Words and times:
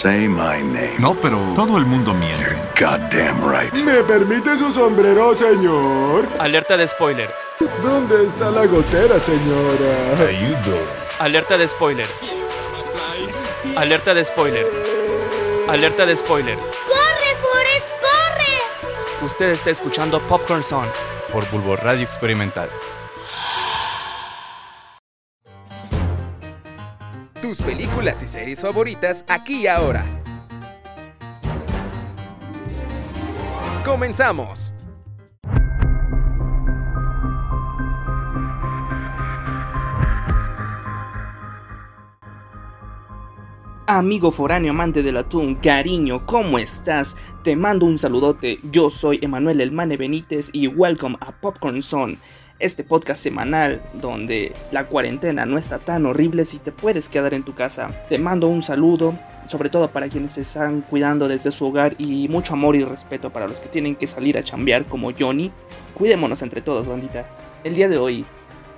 say 0.00 0.26
my 0.28 0.62
name. 0.62 0.96
No, 0.98 1.14
pero 1.14 1.38
todo 1.54 1.76
el 1.78 1.84
mundo 1.84 2.14
miente. 2.14 2.56
Goddamn 2.78 3.42
right. 3.46 3.74
¿Me 3.84 4.02
permite 4.02 4.56
su 4.58 4.72
sombrero, 4.72 5.34
señor? 5.36 6.26
Alerta 6.38 6.76
de 6.76 6.86
spoiler. 6.88 7.30
¿Dónde 7.82 8.26
está 8.26 8.50
la 8.50 8.64
gotera, 8.66 9.20
señora? 9.20 10.26
Ayudo. 10.28 10.78
Alerta 11.18 11.58
de 11.58 11.68
spoiler. 11.68 12.08
Alerta 13.76 14.14
de 14.14 14.24
spoiler. 14.24 14.66
Alerta 15.68 16.06
de 16.06 16.16
spoiler. 16.16 16.56
¡Corre, 16.58 17.36
Forrest, 17.42 17.90
corre! 18.00 19.24
Usted 19.26 19.50
está 19.50 19.70
escuchando 19.70 20.20
Popcorn 20.20 20.62
Song. 20.62 20.88
por 21.32 21.48
Bulbo 21.50 21.76
Radio 21.76 22.02
Experimental. 22.02 22.68
Tus 27.50 27.62
películas 27.62 28.22
y 28.22 28.28
series 28.28 28.60
favoritas 28.60 29.24
aquí 29.26 29.62
y 29.62 29.66
ahora. 29.66 30.06
¡Comenzamos! 33.84 34.72
Amigo 43.88 44.30
foráneo 44.30 44.70
amante 44.70 45.02
del 45.02 45.16
atún, 45.16 45.56
cariño, 45.56 46.24
¿cómo 46.24 46.56
estás? 46.56 47.16
Te 47.42 47.56
mando 47.56 47.84
un 47.84 47.98
saludote, 47.98 48.60
yo 48.70 48.90
soy 48.90 49.18
Emanuel 49.20 49.60
Elmane 49.60 49.96
Benítez 49.96 50.50
y 50.52 50.68
welcome 50.68 51.16
a 51.20 51.32
Popcorn 51.32 51.82
Zone, 51.82 52.16
este 52.60 52.84
podcast 52.84 53.22
semanal 53.22 53.82
donde 53.94 54.52
la 54.70 54.86
cuarentena 54.86 55.46
no 55.46 55.58
está 55.58 55.78
tan 55.78 56.06
horrible 56.06 56.44
si 56.44 56.58
te 56.58 56.72
puedes 56.72 57.08
quedar 57.08 57.34
en 57.34 57.42
tu 57.42 57.54
casa. 57.54 57.90
Te 58.08 58.18
mando 58.18 58.48
un 58.48 58.62
saludo, 58.62 59.18
sobre 59.46 59.70
todo 59.70 59.90
para 59.90 60.08
quienes 60.08 60.32
se 60.32 60.42
están 60.42 60.82
cuidando 60.82 61.26
desde 61.26 61.50
su 61.50 61.66
hogar 61.66 61.94
y 61.98 62.28
mucho 62.28 62.52
amor 62.52 62.76
y 62.76 62.84
respeto 62.84 63.30
para 63.30 63.48
los 63.48 63.60
que 63.60 63.68
tienen 63.68 63.96
que 63.96 64.06
salir 64.06 64.38
a 64.38 64.42
chambear 64.42 64.86
como 64.86 65.10
Johnny. 65.18 65.50
Cuidémonos 65.94 66.42
entre 66.42 66.60
todos, 66.60 66.86
bandita. 66.86 67.26
El 67.64 67.74
día 67.74 67.88
de 67.88 67.98
hoy 67.98 68.24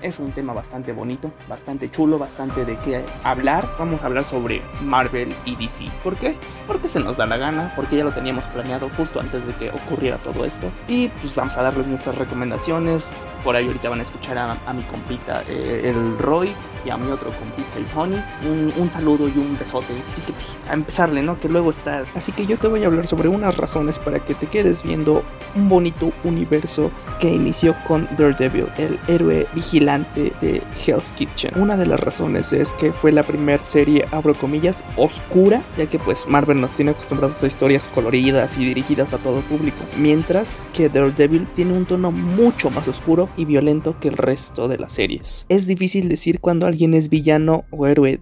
es 0.02 0.18
un 0.18 0.32
tema 0.32 0.52
bastante 0.52 0.92
bonito, 0.92 1.32
bastante 1.48 1.90
chulo, 1.90 2.18
bastante 2.18 2.64
de 2.64 2.76
qué 2.78 3.04
hablar. 3.22 3.68
Vamos 3.78 4.02
a 4.02 4.06
hablar 4.06 4.24
sobre 4.24 4.60
Marvel 4.82 5.32
y 5.44 5.56
DC. 5.56 5.84
¿Por 6.02 6.16
qué? 6.16 6.30
Pues 6.30 6.60
porque 6.66 6.88
se 6.88 7.00
nos 7.00 7.16
da 7.16 7.26
la 7.26 7.36
gana, 7.36 7.72
porque 7.76 7.96
ya 7.96 8.04
lo 8.04 8.12
teníamos 8.12 8.44
planeado 8.46 8.90
justo 8.96 9.20
antes 9.20 9.46
de 9.46 9.54
que 9.54 9.70
ocurriera 9.70 10.18
todo 10.18 10.44
esto. 10.44 10.70
Y 10.88 11.08
pues 11.08 11.34
vamos 11.34 11.56
a 11.56 11.62
darles 11.62 11.86
nuestras 11.86 12.18
recomendaciones. 12.18 13.12
Por 13.44 13.56
ahí 13.56 13.66
ahorita 13.66 13.88
van 13.88 14.00
a 14.00 14.02
escuchar 14.02 14.38
a, 14.38 14.58
a 14.66 14.72
mi 14.72 14.82
compita 14.82 15.42
eh, 15.48 15.82
el 15.84 16.18
Roy 16.18 16.52
y 16.84 16.90
a 16.90 16.96
mi 16.96 17.10
otro 17.10 17.30
compita 17.30 17.76
el 17.76 17.84
Tony. 17.86 18.22
Un, 18.44 18.72
un 18.76 18.90
saludo 18.90 19.28
y 19.28 19.38
un 19.38 19.56
besote. 19.58 19.92
Así 20.12 20.22
que 20.22 20.32
pues 20.32 20.56
a 20.68 20.74
empezarle, 20.74 21.22
¿no? 21.22 21.38
Que 21.38 21.48
luego 21.48 21.70
está. 21.70 22.04
Así 22.14 22.32
que 22.32 22.46
yo 22.46 22.56
te 22.56 22.68
voy 22.68 22.82
a 22.82 22.86
hablar 22.86 23.06
sobre 23.06 23.28
unas 23.28 23.56
razones 23.56 23.98
para 23.98 24.20
que 24.20 24.34
te 24.34 24.46
quedes 24.46 24.82
viendo 24.82 25.24
un 25.54 25.68
bonito 25.68 26.12
universo 26.24 26.90
que 27.20 27.28
inició 27.28 27.76
con 27.86 28.08
Daredevil, 28.16 28.66
el 28.78 28.98
héroe 29.06 29.46
vigilante 29.54 30.32
de 30.40 30.62
Hell's 30.86 31.12
Kitchen. 31.12 31.52
Una 31.56 31.76
de 31.76 31.86
las 31.86 32.00
razones 32.00 32.52
es 32.52 32.74
que 32.74 32.92
fue 32.92 33.12
la 33.12 33.22
primera 33.22 33.62
serie, 33.62 34.06
abro 34.10 34.34
comillas, 34.34 34.84
oscura, 34.96 35.62
ya 35.76 35.86
que 35.86 35.98
pues 35.98 36.26
Marvel 36.26 36.60
nos 36.60 36.72
tiene 36.72 36.92
acostumbrados 36.92 37.42
a 37.42 37.46
historias 37.46 37.88
coloridas 37.88 38.56
y 38.56 38.64
dirigidas 38.64 39.12
a 39.12 39.18
todo 39.18 39.40
público, 39.42 39.84
mientras 39.96 40.64
que 40.72 40.88
Daredevil 40.88 41.48
tiene 41.48 41.74
un 41.74 41.84
tono 41.84 42.10
mucho 42.10 42.70
más 42.70 42.88
oscuro 42.88 43.28
y 43.36 43.44
violento 43.44 43.98
que 44.00 44.08
el 44.08 44.16
resto 44.16 44.68
de 44.68 44.78
las 44.78 44.92
series. 44.92 45.46
Es 45.48 45.66
difícil 45.66 46.08
decir 46.08 46.40
cuando 46.40 46.66
alguien 46.66 46.94
es 46.94 47.08
villano 47.08 47.64
o 47.70 47.86
héroe, 47.86 48.18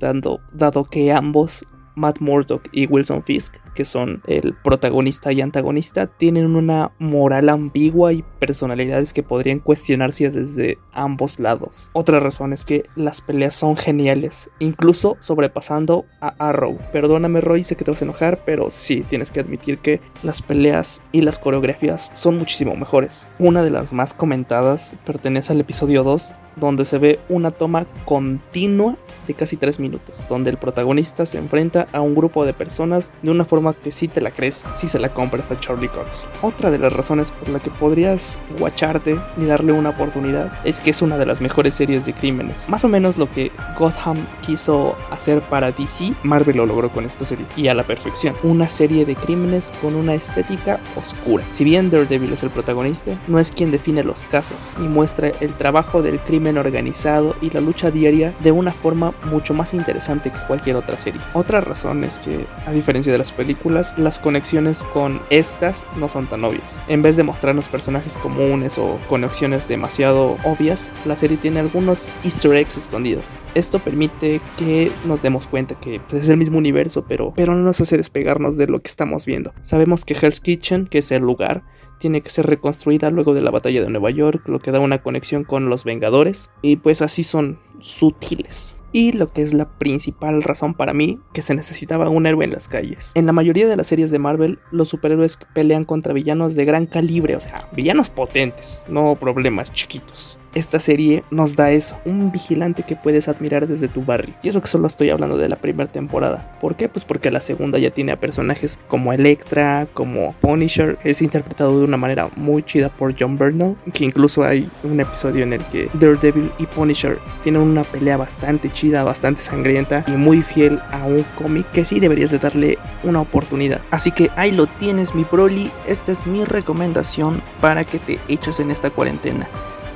dado 0.52 0.84
que 0.84 1.12
ambos 1.12 1.64
Matt 1.96 2.20
Murdock 2.20 2.68
y 2.72 2.86
Wilson 2.86 3.22
Fisk, 3.22 3.56
que 3.74 3.84
son 3.84 4.22
el 4.26 4.54
protagonista 4.54 5.32
y 5.32 5.40
antagonista, 5.40 6.06
tienen 6.06 6.56
una 6.56 6.92
moral 6.98 7.48
ambigua 7.48 8.12
y 8.12 8.24
personalidades 8.38 9.12
que 9.12 9.22
podrían 9.22 9.60
cuestionarse 9.60 10.30
desde 10.30 10.78
ambos 10.92 11.38
lados. 11.38 11.90
Otra 11.92 12.20
razón 12.20 12.52
es 12.52 12.64
que 12.64 12.84
las 12.94 13.20
peleas 13.20 13.54
son 13.54 13.76
geniales, 13.76 14.50
incluso 14.58 15.16
sobrepasando 15.20 16.04
a 16.20 16.34
Arrow. 16.38 16.78
Perdóname 16.92 17.40
Roy, 17.40 17.64
sé 17.64 17.76
que 17.76 17.84
te 17.84 17.90
vas 17.90 18.02
a 18.02 18.04
enojar, 18.04 18.42
pero 18.44 18.70
sí, 18.70 19.04
tienes 19.08 19.30
que 19.30 19.40
admitir 19.40 19.78
que 19.78 20.00
las 20.22 20.42
peleas 20.42 21.02
y 21.12 21.22
las 21.22 21.38
coreografías 21.38 22.10
son 22.14 22.38
muchísimo 22.38 22.74
mejores. 22.76 23.26
Una 23.38 23.62
de 23.62 23.70
las 23.70 23.92
más 23.92 24.14
comentadas 24.14 24.94
pertenece 25.04 25.52
al 25.52 25.60
episodio 25.60 26.02
2, 26.02 26.34
donde 26.56 26.84
se 26.84 26.98
ve 26.98 27.20
una 27.28 27.50
toma 27.50 27.86
continua 28.04 28.96
de 29.26 29.34
casi 29.34 29.56
3 29.56 29.78
minutos, 29.80 30.26
donde 30.28 30.50
el 30.50 30.56
protagonista 30.56 31.26
se 31.26 31.38
enfrenta 31.38 31.86
a 31.92 32.00
un 32.00 32.14
grupo 32.14 32.44
de 32.44 32.54
personas 32.54 33.12
de 33.22 33.30
una 33.30 33.44
forma 33.44 33.59
que 33.82 33.92
sí 33.92 34.08
te 34.08 34.20
la 34.20 34.30
crees, 34.30 34.64
si 34.74 34.88
se 34.88 34.98
la 34.98 35.10
compras 35.10 35.50
a 35.50 35.60
Charlie 35.60 35.88
Cox. 35.88 36.28
Otra 36.42 36.70
de 36.70 36.78
las 36.78 36.92
razones 36.92 37.30
por 37.30 37.50
la 37.50 37.60
que 37.60 37.70
podrías 37.70 38.38
guacharte 38.58 39.18
y 39.36 39.44
darle 39.44 39.72
una 39.72 39.90
oportunidad 39.90 40.52
es 40.64 40.80
que 40.80 40.90
es 40.90 41.02
una 41.02 41.18
de 41.18 41.26
las 41.26 41.40
mejores 41.40 41.74
series 41.74 42.06
de 42.06 42.14
crímenes. 42.14 42.68
Más 42.68 42.84
o 42.84 42.88
menos 42.88 43.18
lo 43.18 43.30
que 43.30 43.52
Gotham 43.78 44.16
quiso 44.44 44.96
hacer 45.10 45.40
para 45.42 45.72
DC, 45.72 46.14
Marvel 46.22 46.56
lo 46.56 46.66
logró 46.66 46.90
con 46.90 47.04
esta 47.04 47.24
serie 47.24 47.46
y 47.56 47.68
a 47.68 47.74
la 47.74 47.84
perfección. 47.84 48.34
Una 48.42 48.68
serie 48.68 49.04
de 49.04 49.14
crímenes 49.14 49.72
con 49.80 49.94
una 49.94 50.14
estética 50.14 50.80
oscura. 50.96 51.44
Si 51.50 51.64
bien 51.64 51.90
Daredevil 51.90 52.32
es 52.32 52.42
el 52.42 52.50
protagonista, 52.50 53.12
no 53.28 53.38
es 53.38 53.50
quien 53.50 53.70
define 53.70 54.02
los 54.02 54.24
casos 54.24 54.74
y 54.78 54.82
muestra 54.82 55.32
el 55.40 55.54
trabajo 55.54 56.02
del 56.02 56.18
crimen 56.20 56.58
organizado 56.58 57.36
y 57.40 57.50
la 57.50 57.60
lucha 57.60 57.90
diaria 57.90 58.34
de 58.40 58.52
una 58.52 58.72
forma 58.72 59.12
mucho 59.24 59.54
más 59.54 59.74
interesante 59.74 60.30
que 60.30 60.40
cualquier 60.46 60.76
otra 60.76 60.98
serie. 60.98 61.20
Otra 61.34 61.60
razón 61.60 62.04
es 62.04 62.18
que, 62.18 62.46
a 62.66 62.72
diferencia 62.72 63.12
de 63.12 63.18
las 63.18 63.32
películas, 63.32 63.49
las 63.96 64.18
conexiones 64.18 64.84
con 64.84 65.20
estas 65.30 65.86
no 65.96 66.08
son 66.08 66.26
tan 66.26 66.44
obvias. 66.44 66.82
En 66.88 67.02
vez 67.02 67.16
de 67.16 67.22
mostrarnos 67.22 67.68
personajes 67.68 68.16
comunes 68.16 68.78
o 68.78 68.98
conexiones 69.08 69.68
demasiado 69.68 70.36
obvias, 70.44 70.90
la 71.04 71.16
serie 71.16 71.36
tiene 71.36 71.60
algunos 71.60 72.10
easter 72.24 72.54
eggs 72.54 72.76
escondidos. 72.76 73.40
Esto 73.54 73.78
permite 73.78 74.40
que 74.58 74.90
nos 75.04 75.22
demos 75.22 75.46
cuenta 75.46 75.74
que 75.74 76.00
pues, 76.08 76.24
es 76.24 76.28
el 76.28 76.36
mismo 76.36 76.58
universo, 76.58 77.04
pero, 77.06 77.32
pero 77.36 77.54
no 77.54 77.62
nos 77.62 77.80
hace 77.80 77.96
despegarnos 77.96 78.56
de 78.56 78.66
lo 78.66 78.80
que 78.80 78.88
estamos 78.88 79.26
viendo. 79.26 79.52
Sabemos 79.62 80.04
que 80.04 80.14
Hell's 80.14 80.40
Kitchen, 80.40 80.86
que 80.86 80.98
es 80.98 81.10
el 81.12 81.22
lugar, 81.22 81.62
tiene 81.98 82.22
que 82.22 82.30
ser 82.30 82.46
reconstruida 82.46 83.10
luego 83.10 83.34
de 83.34 83.42
la 83.42 83.50
batalla 83.50 83.82
de 83.82 83.90
Nueva 83.90 84.10
York, 84.10 84.48
lo 84.48 84.58
que 84.58 84.72
da 84.72 84.80
una 84.80 85.02
conexión 85.02 85.44
con 85.44 85.68
los 85.68 85.84
Vengadores, 85.84 86.50
y 86.62 86.76
pues 86.76 87.02
así 87.02 87.22
son 87.22 87.58
sutiles. 87.78 88.76
Y 88.92 89.12
lo 89.12 89.32
que 89.32 89.42
es 89.42 89.54
la 89.54 89.68
principal 89.78 90.42
razón 90.42 90.74
para 90.74 90.92
mí, 90.92 91.20
que 91.32 91.42
se 91.42 91.54
necesitaba 91.54 92.08
un 92.08 92.26
héroe 92.26 92.44
en 92.44 92.50
las 92.50 92.66
calles. 92.66 93.12
En 93.14 93.26
la 93.26 93.32
mayoría 93.32 93.68
de 93.68 93.76
las 93.76 93.86
series 93.86 94.10
de 94.10 94.18
Marvel, 94.18 94.58
los 94.72 94.88
superhéroes 94.88 95.38
pelean 95.54 95.84
contra 95.84 96.12
villanos 96.12 96.56
de 96.56 96.64
gran 96.64 96.86
calibre, 96.86 97.36
o 97.36 97.40
sea, 97.40 97.68
villanos 97.72 98.10
potentes, 98.10 98.84
no 98.88 99.14
problemas 99.14 99.72
chiquitos. 99.72 100.39
Esta 100.52 100.80
serie 100.80 101.22
nos 101.30 101.54
da 101.54 101.70
eso, 101.70 101.96
un 102.04 102.32
vigilante 102.32 102.82
que 102.82 102.96
puedes 102.96 103.28
admirar 103.28 103.68
desde 103.68 103.86
tu 103.86 104.04
barrio. 104.04 104.34
Y 104.42 104.48
eso 104.48 104.60
que 104.60 104.66
solo 104.66 104.88
estoy 104.88 105.10
hablando 105.10 105.38
de 105.38 105.48
la 105.48 105.54
primera 105.54 105.90
temporada. 105.90 106.58
¿Por 106.60 106.74
qué? 106.74 106.88
Pues 106.88 107.04
porque 107.04 107.30
la 107.30 107.40
segunda 107.40 107.78
ya 107.78 107.92
tiene 107.92 108.10
a 108.10 108.18
personajes 108.18 108.76
como 108.88 109.12
Electra, 109.12 109.86
como 109.94 110.34
Punisher, 110.40 110.98
es 111.04 111.22
interpretado 111.22 111.78
de 111.78 111.84
una 111.84 111.96
manera 111.96 112.30
muy 112.34 112.64
chida 112.64 112.88
por 112.88 113.14
John 113.16 113.38
Bernal, 113.38 113.76
que 113.92 114.04
incluso 114.04 114.42
hay 114.42 114.68
un 114.82 114.98
episodio 114.98 115.44
en 115.44 115.52
el 115.52 115.64
que 115.66 115.88
Daredevil 115.94 116.50
y 116.58 116.66
Punisher 116.66 117.18
tienen 117.44 117.62
una 117.62 117.84
pelea 117.84 118.16
bastante 118.16 118.72
chida, 118.72 119.04
bastante 119.04 119.42
sangrienta 119.42 120.04
y 120.08 120.12
muy 120.12 120.42
fiel 120.42 120.80
a 120.90 121.04
un 121.04 121.24
cómic 121.36 121.70
que 121.70 121.84
sí 121.84 122.00
deberías 122.00 122.32
de 122.32 122.38
darle 122.40 122.76
una 123.04 123.20
oportunidad. 123.20 123.80
Así 123.92 124.10
que 124.10 124.30
ahí 124.34 124.50
lo 124.50 124.66
tienes 124.66 125.14
mi 125.14 125.22
Broly, 125.22 125.70
esta 125.86 126.10
es 126.10 126.26
mi 126.26 126.44
recomendación 126.44 127.40
para 127.60 127.84
que 127.84 128.00
te 128.00 128.18
eches 128.28 128.58
en 128.58 128.72
esta 128.72 128.90
cuarentena 128.90 129.48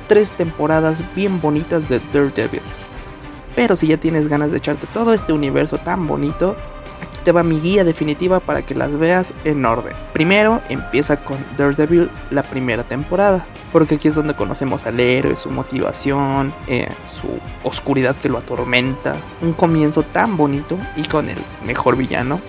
tres 0.07 0.33
temporadas 0.33 1.03
bien 1.15 1.41
bonitas 1.41 1.89
de 1.89 1.99
Daredevil. 2.13 2.61
Pero 3.55 3.75
si 3.75 3.87
ya 3.87 3.97
tienes 3.97 4.27
ganas 4.27 4.51
de 4.51 4.57
echarte 4.57 4.87
todo 4.93 5.13
este 5.13 5.31
universo 5.31 5.77
tan 5.77 6.07
bonito, 6.07 6.55
aquí 7.01 7.19
te 7.23 7.31
va 7.31 7.43
mi 7.43 7.59
guía 7.59 7.83
definitiva 7.83 8.39
para 8.39 8.65
que 8.65 8.75
las 8.75 8.97
veas 8.97 9.33
en 9.45 9.65
orden. 9.65 9.93
Primero 10.13 10.61
empieza 10.69 11.17
con 11.17 11.37
Daredevil 11.57 12.09
la 12.31 12.43
primera 12.43 12.83
temporada, 12.83 13.47
porque 13.71 13.95
aquí 13.95 14.09
es 14.09 14.15
donde 14.15 14.35
conocemos 14.35 14.85
al 14.85 14.99
héroe, 14.99 15.35
su 15.35 15.49
motivación, 15.49 16.53
eh, 16.67 16.89
su 17.09 17.27
oscuridad 17.63 18.15
que 18.17 18.29
lo 18.29 18.37
atormenta. 18.37 19.15
Un 19.41 19.53
comienzo 19.53 20.03
tan 20.03 20.35
bonito 20.35 20.77
y 20.97 21.03
con 21.03 21.29
el 21.29 21.37
mejor 21.65 21.95
villano, 21.95 22.41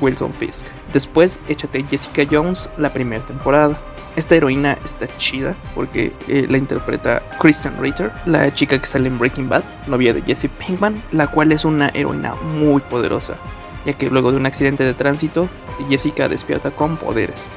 Wilson 0.00 0.32
Fisk. 0.34 0.66
Después 0.92 1.40
échate 1.48 1.84
Jessica 1.84 2.22
Jones 2.30 2.70
la 2.76 2.92
primera 2.92 3.24
temporada. 3.24 3.80
Esta 4.16 4.34
heroína 4.34 4.76
está 4.84 5.06
chida 5.18 5.56
porque 5.74 6.12
eh, 6.28 6.46
la 6.48 6.56
interpreta 6.56 7.22
Kristen 7.38 7.78
Ritter, 7.78 8.10
la 8.24 8.52
chica 8.52 8.78
que 8.78 8.86
sale 8.86 9.08
en 9.08 9.18
Breaking 9.18 9.48
Bad, 9.48 9.62
novia 9.86 10.14
de 10.14 10.22
Jesse 10.22 10.48
Pinkman, 10.48 11.02
la 11.10 11.26
cual 11.26 11.52
es 11.52 11.66
una 11.66 11.90
heroína 11.92 12.34
muy 12.34 12.80
poderosa, 12.80 13.36
ya 13.84 13.92
que 13.92 14.08
luego 14.08 14.32
de 14.32 14.38
un 14.38 14.46
accidente 14.46 14.84
de 14.84 14.94
tránsito, 14.94 15.50
Jessica 15.90 16.30
despierta 16.30 16.70
con 16.70 16.96
poderes. 16.96 17.50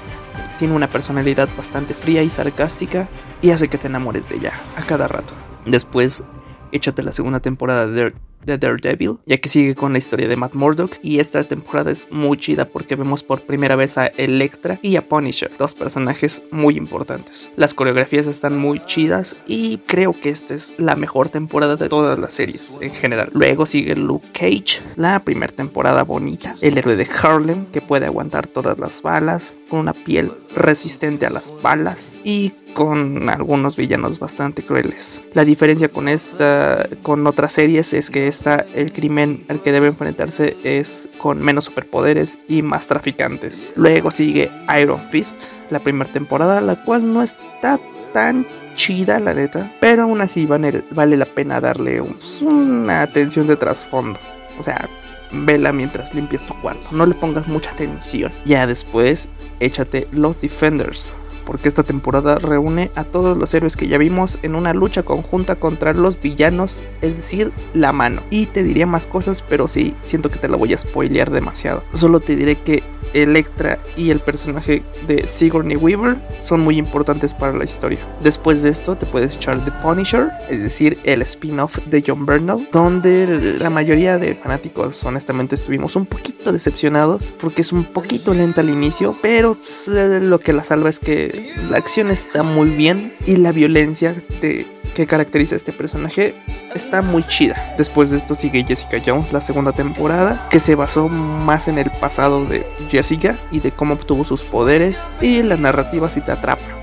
Tiene 0.57 0.73
una 0.75 0.89
personalidad 0.89 1.47
bastante 1.55 1.93
fría 1.93 2.23
y 2.23 2.29
sarcástica 2.29 3.07
y 3.41 3.51
hace 3.51 3.69
que 3.69 3.77
te 3.77 3.87
enamores 3.87 4.27
de 4.27 4.35
ella 4.35 4.51
a 4.75 4.81
cada 4.81 5.07
rato. 5.07 5.33
Después, 5.65 6.25
échate 6.73 7.03
la 7.03 7.13
segunda 7.13 7.39
temporada 7.39 7.87
de 7.87 8.13
de 8.45 8.57
Daredevil, 8.57 9.17
ya 9.25 9.37
que 9.37 9.49
sigue 9.49 9.75
con 9.75 9.91
la 9.91 9.97
historia 9.97 10.27
de 10.27 10.35
Matt 10.35 10.53
Murdock 10.53 10.97
y 11.01 11.19
esta 11.19 11.43
temporada 11.43 11.91
es 11.91 12.07
muy 12.11 12.37
chida 12.37 12.65
porque 12.65 12.95
vemos 12.95 13.23
por 13.23 13.41
primera 13.41 13.75
vez 13.75 13.97
a 13.97 14.07
Electra 14.07 14.79
y 14.81 14.95
a 14.95 15.07
Punisher, 15.07 15.51
dos 15.57 15.75
personajes 15.75 16.43
muy 16.51 16.77
importantes. 16.77 17.51
Las 17.55 17.73
coreografías 17.73 18.25
están 18.25 18.57
muy 18.57 18.79
chidas 18.81 19.35
y 19.47 19.77
creo 19.79 20.13
que 20.13 20.29
esta 20.29 20.55
es 20.55 20.75
la 20.77 20.95
mejor 20.95 21.29
temporada 21.29 21.75
de 21.75 21.89
todas 21.89 22.17
las 22.17 22.33
series 22.33 22.77
en 22.81 22.91
general. 22.91 23.29
Luego 23.33 23.65
sigue 23.65 23.95
Luke 23.95 24.27
Cage, 24.33 24.81
la 24.95 25.23
primera 25.23 25.53
temporada 25.53 26.03
bonita, 26.03 26.55
el 26.61 26.77
héroe 26.77 26.95
de 26.95 27.07
Harlem 27.21 27.65
que 27.67 27.81
puede 27.81 28.05
aguantar 28.05 28.47
todas 28.47 28.79
las 28.79 29.01
balas, 29.01 29.57
con 29.69 29.79
una 29.79 29.93
piel 29.93 30.31
resistente 30.55 31.25
a 31.25 31.29
las 31.29 31.53
balas 31.61 32.11
y 32.23 32.53
con 32.73 33.29
algunos 33.29 33.75
villanos 33.75 34.19
bastante 34.19 34.63
crueles. 34.63 35.23
La 35.33 35.45
diferencia 35.45 35.89
con 35.89 36.07
esta 36.07 36.87
con 37.01 37.25
otras 37.27 37.53
series 37.53 37.93
es 37.93 38.09
que 38.09 38.27
esta 38.29 38.65
el 38.73 38.93
crimen 38.93 39.43
al 39.49 39.61
que 39.61 39.71
debe 39.71 39.87
enfrentarse 39.87 40.55
es 40.63 41.09
con 41.17 41.41
menos 41.41 41.65
superpoderes 41.65 42.39
y 42.47 42.61
más 42.61 42.87
traficantes. 42.87 43.73
Luego 43.75 44.11
sigue 44.11 44.49
Iron 44.79 45.01
Fist, 45.09 45.49
la 45.69 45.79
primera 45.79 46.11
temporada, 46.11 46.61
la 46.61 46.83
cual 46.83 47.11
no 47.13 47.21
está 47.21 47.79
tan 48.13 48.45
chida 48.75 49.19
la 49.19 49.33
neta, 49.33 49.75
pero 49.81 50.03
aún 50.03 50.21
así 50.21 50.45
vale, 50.45 50.83
la 51.17 51.25
pena 51.25 51.59
darle 51.59 52.01
pues, 52.01 52.41
una 52.41 53.01
atención 53.01 53.47
de 53.47 53.57
trasfondo. 53.57 54.19
O 54.57 54.63
sea, 54.63 54.89
vela 55.31 55.71
mientras 55.71 56.13
limpias 56.13 56.45
tu 56.45 56.53
cuarto. 56.61 56.89
No 56.91 57.05
le 57.05 57.13
pongas 57.13 57.47
mucha 57.47 57.71
atención. 57.71 58.31
Ya 58.45 58.65
después, 58.67 59.27
échate 59.59 60.07
Los 60.11 60.41
Defenders. 60.41 61.13
Porque 61.49 61.67
esta 61.67 61.81
temporada 61.81 62.37
reúne 62.37 62.91
a 62.93 63.05
todos 63.05 63.35
los 63.35 63.51
héroes 63.55 63.75
que 63.75 63.87
ya 63.87 63.97
vimos 63.97 64.37
en 64.43 64.53
una 64.53 64.71
lucha 64.75 65.01
conjunta 65.01 65.55
contra 65.55 65.95
los 65.95 66.21
villanos, 66.21 66.83
es 67.01 67.15
decir, 67.15 67.51
la 67.73 67.91
mano. 67.91 68.21
Y 68.29 68.45
te 68.45 68.61
diría 68.61 68.85
más 68.85 69.07
cosas, 69.07 69.41
pero 69.41 69.67
sí, 69.67 69.95
siento 70.03 70.29
que 70.29 70.37
te 70.37 70.47
la 70.47 70.57
voy 70.57 70.75
a 70.75 70.77
spoilear 70.77 71.31
demasiado. 71.31 71.83
Solo 71.91 72.19
te 72.19 72.35
diré 72.35 72.55
que 72.55 72.83
Electra 73.13 73.79
y 73.97 74.11
el 74.11 74.19
personaje 74.19 74.83
de 75.07 75.25
Sigourney 75.25 75.75
Weaver 75.75 76.17
son 76.37 76.61
muy 76.61 76.77
importantes 76.77 77.33
para 77.33 77.57
la 77.57 77.63
historia. 77.63 77.97
Después 78.21 78.61
de 78.61 78.69
esto 78.69 78.95
te 78.95 79.07
puedes 79.07 79.35
echar 79.35 79.65
The 79.65 79.71
Punisher, 79.81 80.29
es 80.49 80.61
decir, 80.61 80.99
el 81.03 81.23
spin-off 81.23 81.79
de 81.87 82.03
John 82.05 82.27
Bernal, 82.27 82.67
donde 82.71 83.57
la 83.59 83.71
mayoría 83.71 84.19
de 84.19 84.35
fanáticos 84.35 85.03
honestamente 85.03 85.55
estuvimos 85.55 85.95
un 85.95 86.05
poquito 86.05 86.51
decepcionados 86.51 87.33
porque 87.39 87.61
es 87.61 87.71
un 87.71 87.85
poquito 87.85 88.33
lenta 88.33 88.61
al 88.61 88.69
inicio, 88.69 89.15
pero 89.21 89.55
pues, 89.55 89.87
lo 89.87 90.39
que 90.39 90.53
la 90.53 90.63
salva 90.63 90.89
es 90.89 90.99
que 90.99 91.38
la 91.69 91.77
acción 91.77 92.09
está 92.09 92.43
muy 92.43 92.69
bien 92.69 93.13
y 93.25 93.37
la 93.37 93.51
violencia 93.51 94.15
que 94.39 95.07
caracteriza 95.07 95.55
a 95.55 95.57
este 95.57 95.73
personaje 95.73 96.35
está 96.75 97.01
muy 97.01 97.23
chida. 97.23 97.73
Después 97.77 98.09
de 98.09 98.17
esto 98.17 98.35
sigue 98.35 98.65
Jessica 98.67 99.01
Jones, 99.05 99.33
la 99.33 99.41
segunda 99.41 99.71
temporada, 99.73 100.47
que 100.49 100.59
se 100.59 100.75
basó 100.75 101.09
más 101.09 101.67
en 101.67 101.77
el 101.77 101.89
pasado 101.99 102.45
de 102.45 102.65
Jessica 102.89 103.37
y 103.51 103.59
de 103.59 103.71
cómo 103.71 103.95
obtuvo 103.95 104.23
sus 104.23 104.43
poderes 104.43 105.07
y 105.21 105.41
la 105.43 105.57
narrativa 105.57 106.09
si 106.09 106.21
te 106.21 106.31
atrapa. 106.31 106.78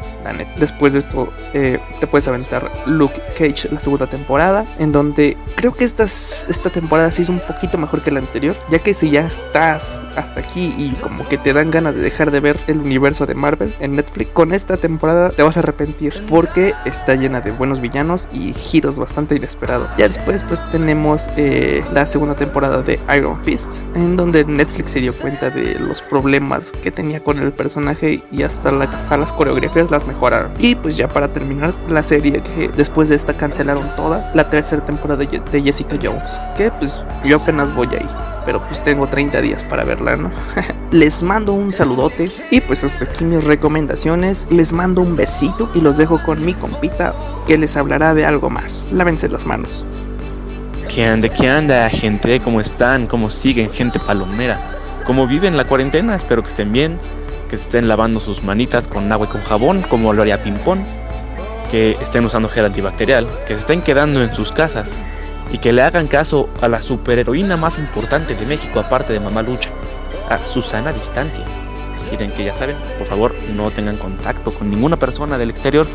Después 0.58 0.92
de 0.92 0.98
esto 0.98 1.32
eh, 1.52 1.78
te 2.00 2.06
puedes 2.06 2.26
aventar 2.28 2.70
Luke 2.86 3.20
Cage 3.36 3.68
la 3.70 3.80
segunda 3.80 4.06
temporada, 4.08 4.66
en 4.78 4.92
donde 4.92 5.36
creo 5.56 5.74
que 5.74 5.84
esta, 5.84 6.04
esta 6.04 6.70
temporada 6.70 7.12
sí 7.12 7.22
es 7.22 7.28
un 7.28 7.40
poquito 7.40 7.78
mejor 7.78 8.02
que 8.02 8.10
la 8.10 8.18
anterior, 8.18 8.56
ya 8.70 8.78
que 8.78 8.94
si 8.94 9.10
ya 9.10 9.26
estás 9.26 10.02
hasta 10.16 10.40
aquí 10.40 10.74
y 10.76 10.90
como 11.00 11.28
que 11.28 11.38
te 11.38 11.52
dan 11.52 11.70
ganas 11.70 11.94
de 11.94 12.00
dejar 12.00 12.30
de 12.30 12.40
ver 12.40 12.58
el 12.66 12.78
universo 12.78 13.26
de 13.26 13.34
Marvel 13.34 13.74
en 13.80 13.96
Netflix, 13.96 14.30
con 14.32 14.52
esta 14.52 14.76
temporada 14.76 15.30
te 15.30 15.42
vas 15.42 15.56
a 15.56 15.60
arrepentir 15.60 16.24
porque 16.28 16.74
está 16.84 17.14
llena 17.14 17.40
de 17.40 17.50
buenos 17.50 17.80
villanos 17.80 18.28
y 18.32 18.52
giros 18.52 18.98
bastante 18.98 19.36
inesperados. 19.36 19.88
Ya 19.98 20.08
después 20.08 20.42
pues 20.42 20.68
tenemos 20.70 21.30
eh, 21.36 21.84
la 21.92 22.06
segunda 22.06 22.34
temporada 22.34 22.82
de 22.82 22.98
Iron 23.16 23.40
Fist, 23.42 23.80
en 23.94 24.16
donde 24.16 24.44
Netflix 24.44 24.92
se 24.92 25.00
dio 25.00 25.14
cuenta 25.14 25.50
de 25.50 25.78
los 25.78 26.02
problemas 26.02 26.72
que 26.72 26.90
tenía 26.90 27.22
con 27.22 27.38
el 27.38 27.52
personaje 27.52 28.22
y 28.30 28.42
hasta, 28.42 28.70
hasta 28.70 29.16
las 29.16 29.32
coreografías 29.32 29.90
las 29.90 30.06
Y 30.58 30.74
pues 30.74 30.96
ya 30.96 31.08
para 31.08 31.28
terminar 31.28 31.74
la 31.88 32.02
serie 32.02 32.42
que 32.42 32.68
después 32.68 33.08
de 33.08 33.16
esta 33.16 33.36
cancelaron 33.36 33.94
todas, 33.96 34.34
la 34.34 34.48
tercera 34.48 34.84
temporada 34.84 35.24
de 35.24 35.62
Jessica 35.62 35.96
Jones, 36.02 36.38
que 36.56 36.70
pues 36.70 37.02
yo 37.24 37.36
apenas 37.36 37.74
voy 37.74 37.88
ahí 37.88 38.06
pero 38.46 38.60
pues 38.60 38.80
tengo 38.80 39.08
30 39.08 39.42
días 39.42 39.64
para 39.64 39.84
verla, 39.84 40.16
¿no? 40.16 40.30
les 40.92 41.22
mando 41.24 41.52
un 41.52 41.72
saludote 41.72 42.30
y 42.50 42.60
pues 42.60 42.84
hasta 42.84 43.04
aquí 43.04 43.24
mis 43.24 43.42
recomendaciones. 43.42 44.46
Les 44.50 44.72
mando 44.72 45.02
un 45.02 45.16
besito 45.16 45.68
y 45.74 45.80
los 45.80 45.96
dejo 45.96 46.22
con 46.22 46.42
mi 46.44 46.54
compita 46.54 47.12
que 47.46 47.58
les 47.58 47.76
hablará 47.76 48.14
de 48.14 48.24
algo 48.24 48.48
más. 48.48 48.86
Lávense 48.92 49.28
las 49.28 49.44
manos. 49.44 49.84
¿Qué 50.88 51.04
anda, 51.04 51.28
qué 51.28 51.48
anda, 51.48 51.90
gente? 51.90 52.40
¿Cómo 52.40 52.60
están? 52.60 53.08
¿Cómo 53.08 53.28
siguen, 53.28 53.70
gente 53.70 53.98
palomera? 53.98 54.60
¿Cómo 55.04 55.26
viven 55.26 55.56
la 55.56 55.64
cuarentena? 55.64 56.14
Espero 56.14 56.42
que 56.42 56.48
estén 56.48 56.72
bien, 56.72 57.00
que 57.48 57.56
estén 57.56 57.88
lavando 57.88 58.20
sus 58.20 58.42
manitas 58.42 58.88
con 58.88 59.10
agua 59.12 59.26
y 59.26 59.32
con 59.32 59.42
jabón, 59.42 59.82
como 59.82 60.12
lo 60.12 60.22
haría 60.22 60.42
Pimpón, 60.42 60.84
que 61.70 61.96
estén 62.00 62.24
usando 62.24 62.48
gel 62.48 62.66
antibacterial, 62.66 63.28
que 63.46 63.54
se 63.54 63.60
estén 63.60 63.82
quedando 63.82 64.22
en 64.22 64.34
sus 64.34 64.52
casas 64.52 64.98
y 65.52 65.58
que 65.58 65.72
le 65.72 65.82
hagan 65.82 66.08
caso 66.08 66.48
a 66.60 66.68
la 66.68 66.82
superheroína 66.82 67.56
más 67.56 67.78
importante 67.78 68.34
de 68.34 68.46
México 68.46 68.80
aparte 68.80 69.12
de 69.12 69.20
Mamá 69.20 69.42
Lucha, 69.42 69.70
a 70.28 70.44
Susana 70.46 70.92
Distancia. 70.92 71.44
Quieren 72.08 72.30
que 72.32 72.44
ya 72.44 72.52
saben, 72.52 72.76
por 72.98 73.06
favor 73.06 73.34
no 73.54 73.70
tengan 73.70 73.96
contacto 73.96 74.52
con 74.52 74.70
ninguna 74.70 74.96
persona 74.96 75.38
del 75.38 75.50
exterior 75.50 75.86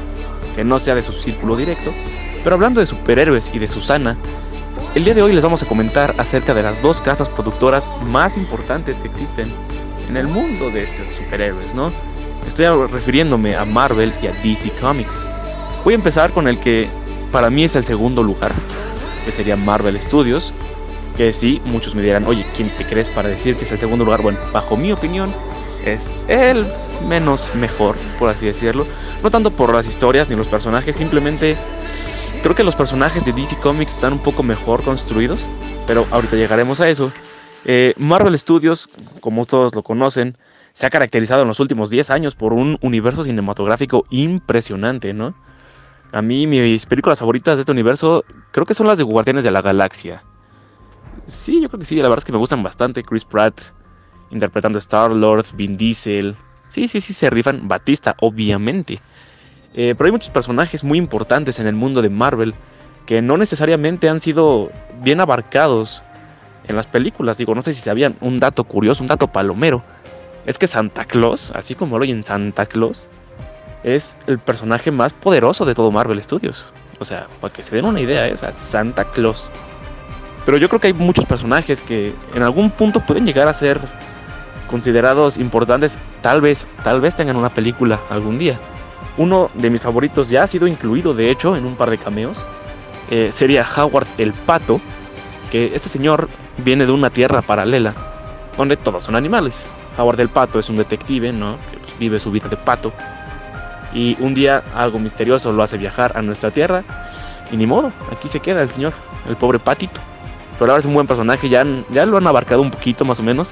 que 0.56 0.64
no 0.64 0.80
sea 0.80 0.96
de 0.96 1.04
su 1.04 1.14
círculo 1.14 1.56
directo. 1.56 1.92
Pero 2.44 2.56
hablando 2.56 2.82
de 2.82 2.88
superhéroes 2.88 3.52
y 3.54 3.60
de 3.60 3.68
Susana, 3.68 4.18
el 4.96 5.06
día 5.06 5.14
de 5.14 5.22
hoy 5.22 5.32
les 5.32 5.44
vamos 5.44 5.64
a 5.64 5.68
comentar 5.68 6.16
acerca 6.18 6.54
de 6.54 6.64
las 6.64 6.82
dos 6.82 7.00
casas 7.00 7.30
productoras 7.30 7.92
más 8.04 8.36
importantes 8.36 9.00
que 9.00 9.08
existen 9.08 9.54
en 10.12 10.18
el 10.18 10.28
mundo 10.28 10.70
de 10.70 10.84
estos 10.84 11.10
superhéroes, 11.10 11.74
¿no? 11.74 11.90
Estoy 12.46 12.66
refiriéndome 12.88 13.56
a 13.56 13.64
Marvel 13.64 14.12
y 14.22 14.28
a 14.28 14.34
DC 14.44 14.70
Comics. 14.82 15.18
Voy 15.86 15.94
a 15.94 15.96
empezar 15.96 16.32
con 16.32 16.50
el 16.50 16.60
que 16.60 16.90
para 17.32 17.50
mí 17.50 17.64
es 17.64 17.78
el 17.78 17.86
segundo 17.86 18.22
lugar, 18.22 18.52
que 19.24 19.32
sería 19.32 19.56
Marvel 19.56 20.02
Studios. 20.02 20.54
Que 21.16 21.32
sí, 21.32 21.62
muchos 21.64 21.96
me 21.96 22.02
dirán, 22.02 22.26
oye, 22.26 22.46
¿quién 22.58 22.70
te 22.76 22.84
crees 22.84 23.08
para 23.08 23.30
decir 23.30 23.56
que 23.56 23.64
es 23.64 23.72
el 23.72 23.78
segundo 23.78 24.04
lugar? 24.04 24.22
Bueno, 24.22 24.38
bajo 24.52 24.76
mi 24.76 24.92
opinión, 24.92 25.34
es 25.86 26.26
el 26.28 26.68
menos 27.08 27.56
mejor, 27.56 27.96
por 28.20 28.30
así 28.30 28.46
decirlo. 28.46 28.86
No 29.24 29.32
tanto 29.32 29.50
por 29.52 29.74
las 29.74 29.88
historias 29.88 30.28
ni 30.28 30.36
los 30.36 30.48
personajes, 30.48 30.98
simplemente 30.98 31.56
creo 32.44 32.54
que 32.54 32.66
los 32.66 32.76
personajes 32.76 33.24
de 33.24 33.32
DC 33.32 33.56
Comics 33.58 33.94
están 33.94 34.12
un 34.12 34.20
poco 34.20 34.44
mejor 34.44 34.84
construidos, 34.84 35.48
pero 35.88 36.06
ahorita 36.12 36.36
llegaremos 36.36 36.82
a 36.82 36.90
eso. 36.90 37.14
Eh, 37.66 37.94
Marvel 37.98 38.38
Studios, 38.38 38.90
como 39.20 39.46
todos 39.46 39.76
lo 39.76 39.84
conocen, 39.84 40.38
se 40.74 40.86
ha 40.86 40.90
caracterizado 40.90 41.42
en 41.42 41.48
los 41.48 41.60
últimos 41.60 41.90
10 41.90 42.10
años 42.10 42.36
por 42.36 42.54
un 42.54 42.78
universo 42.82 43.24
cinematográfico 43.24 44.06
impresionante, 44.10 45.14
¿no? 45.14 45.36
A 46.12 46.22
mí 46.22 46.48
mis 46.48 46.86
películas 46.86 47.20
favoritas 47.20 47.56
de 47.56 47.62
este 47.62 47.72
universo 47.72 48.26
creo 48.52 48.66
que 48.66 48.74
son 48.74 48.88
las 48.88 48.98
de 48.98 49.04
Guardianes 49.04 49.44
de 49.44 49.52
la 49.52 49.62
Galaxia. 49.62 50.24
Sí, 51.28 51.62
yo 51.62 51.70
creo 51.70 51.80
que 51.80 51.86
sí, 51.86 51.96
la 51.96 52.04
verdad 52.04 52.20
es 52.20 52.26
que 52.26 52.32
me 52.32 52.38
gustan 52.38 52.64
bastante. 52.64 53.04
Chris 53.04 53.24
Pratt 53.24 53.62
interpretando 54.32 54.78
Star-Lord, 54.78 55.46
Vin 55.56 55.78
Diesel. 55.78 56.36
Sí, 56.70 56.88
sí, 56.88 57.00
sí, 57.00 57.14
se 57.14 57.30
rifan. 57.30 57.68
Batista, 57.68 58.16
obviamente. 58.20 59.00
Eh, 59.74 59.96
pero 59.98 60.06
hay 60.06 60.12
muchos 60.12 60.30
personajes 60.30 60.84
muy 60.84 60.98
importantes 60.98 61.60
en 61.60 61.68
el 61.68 61.76
mundo 61.76 62.02
de 62.02 62.10
Marvel 62.10 62.54
que 63.06 63.22
no 63.22 63.38
necesariamente 63.38 64.10
han 64.10 64.20
sido 64.20 64.70
bien 65.02 65.22
abarcados 65.22 66.04
en 66.72 66.78
las 66.78 66.88
películas. 66.88 67.38
Digo, 67.38 67.54
no 67.54 67.62
sé 67.62 67.74
si 67.74 67.82
sabían 67.82 68.16
un 68.22 68.40
dato 68.40 68.64
curioso, 68.64 69.04
un 69.04 69.08
dato 69.08 69.28
palomero. 69.28 69.84
Es 70.46 70.58
que 70.58 70.68
Santa 70.68 71.06
Claus, 71.06 71.52
así 71.56 71.76
como 71.76 71.98
lo 71.98 72.04
oyen 72.04 72.24
Santa 72.26 72.66
Claus, 72.66 73.08
es 73.84 74.18
el 74.28 74.40
personaje 74.40 74.92
más 74.92 75.14
poderoso 75.14 75.66
de 75.66 75.76
todo 75.76 75.92
Marvel 75.92 76.22
Studios. 76.22 76.74
O 77.00 77.06
sea, 77.06 77.28
para 77.40 77.54
que 77.54 77.64
se 77.64 77.76
den 77.76 77.86
una 77.86 78.00
idea, 78.00 78.28
es 78.28 78.44
Santa 78.58 79.06
Claus. 79.06 79.50
Pero 80.46 80.58
yo 80.58 80.68
creo 80.68 80.80
que 80.80 80.88
hay 80.88 80.94
muchos 80.94 81.26
personajes 81.26 81.82
que 81.82 82.14
en 82.34 82.44
algún 82.44 82.72
punto 82.72 83.00
pueden 83.06 83.26
llegar 83.26 83.48
a 83.48 83.54
ser 83.54 83.80
considerados 84.70 85.38
importantes. 85.38 86.00
Tal 86.22 86.42
vez, 86.42 86.68
tal 86.84 87.02
vez 87.02 87.16
tengan 87.16 87.36
una 87.36 87.50
película 87.50 88.00
algún 88.10 88.40
día. 88.40 88.60
Uno 89.18 89.52
de 89.54 89.70
mis 89.70 89.82
favoritos 89.82 90.30
ya 90.30 90.44
ha 90.44 90.48
sido 90.48 90.68
incluido, 90.68 91.14
de 91.14 91.30
hecho, 91.30 91.56
en 91.56 91.66
un 91.66 91.76
par 91.76 91.90
de 91.90 91.98
cameos. 91.98 92.46
Eh, 93.12 93.30
sería 93.32 93.68
Howard 93.76 94.08
el 94.18 94.34
Pato, 94.34 94.80
que 95.52 95.76
este 95.76 95.90
señor 95.90 96.30
viene 96.58 96.86
de 96.86 96.92
una 96.92 97.10
tierra 97.10 97.42
paralela 97.42 97.94
donde 98.58 98.78
todos 98.78 99.04
son 99.04 99.16
animales. 99.16 99.66
Howard 99.98 100.20
el 100.20 100.30
Pato 100.30 100.60
es 100.60 100.70
un 100.70 100.78
detective, 100.78 101.34
¿no? 101.34 101.58
Que 101.70 101.78
vive 102.00 102.20
su 102.20 102.32
vida 102.32 102.48
de 102.48 102.58
pato 102.58 102.94
y 103.94 104.16
un 104.20 104.34
día 104.34 104.64
algo 104.76 105.00
misterioso 105.00 105.52
lo 105.52 105.64
hace 105.64 105.78
viajar 105.78 106.14
a 106.16 106.22
nuestra 106.22 106.52
tierra. 106.52 106.84
Y 107.52 107.58
ni 107.58 107.66
modo, 107.66 107.92
aquí 108.12 108.28
se 108.28 108.40
queda 108.40 108.62
el 108.62 108.70
señor, 108.70 108.94
el 109.28 109.36
pobre 109.36 109.60
patito. 109.60 110.00
Pero 110.58 110.72
ahora 110.72 110.80
es 110.80 110.86
un 110.86 110.94
buen 110.94 111.08
personaje, 111.08 111.50
ya, 111.50 111.66
ya 111.92 112.06
lo 112.06 112.18
han 112.18 112.28
abarcado 112.28 112.62
un 112.62 112.72
poquito 112.72 113.04
más 113.04 113.20
o 113.20 113.24
menos 113.24 113.52